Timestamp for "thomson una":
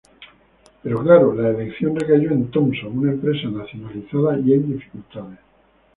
2.49-3.11